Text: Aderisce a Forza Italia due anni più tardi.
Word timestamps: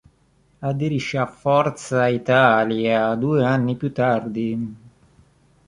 Aderisce 0.63 1.19
a 1.19 1.27
Forza 1.27 2.07
Italia 2.07 3.13
due 3.13 3.45
anni 3.45 3.75
più 3.75 3.93
tardi. 3.93 4.75